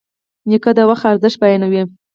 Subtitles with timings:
[0.49, 1.81] نیکه د وخت ارزښت بیانوي.